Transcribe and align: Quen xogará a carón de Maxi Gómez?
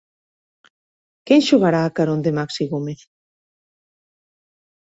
Quen 1.27 1.41
xogará 1.49 1.81
a 1.85 1.93
carón 1.97 2.19
de 2.25 2.31
Maxi 2.37 2.63
Gómez? 2.73 3.01